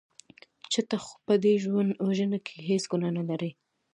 [0.71, 1.53] چې ته خو په دې
[2.07, 3.51] وژنه کې هېڅ ګناه نه لرې.